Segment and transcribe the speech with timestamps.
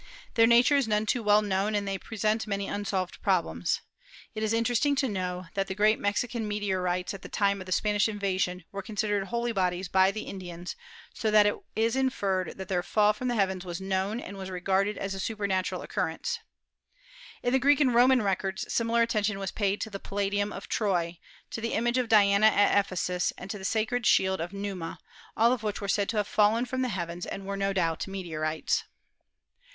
[0.33, 3.81] Their nature is none too well known and they present many unsolved problems.
[4.33, 7.13] It is interesting to COMETS, METEORS AND METEORITES 253 know that the great Mexican meteorites
[7.13, 10.75] at the time of the Spanish invasion were considered holy bodies by the Indians,
[11.13, 14.49] so that it is inferred that their fall from the heavens was known and was
[14.49, 16.39] regarded as a supernatural occurrance.
[17.43, 21.19] In the Greek and Roman records similar attention was paid to the palladium of Troy,
[21.51, 24.97] to the image of Diana at Ephesus and to the sacred shield of Numa,
[25.37, 28.07] all of which were said to have fallen from the heavens and were no doubt
[28.07, 28.83] meteorites.